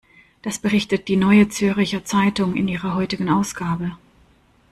Das 0.41 0.57
berichtet 0.57 1.09
die 1.09 1.15
Neue 1.15 1.47
Zürcher 1.49 2.03
Zeitung 2.03 2.55
in 2.55 2.67
ihrer 2.67 2.95
heutigen 2.95 3.29
Ausgabe. 3.29 3.95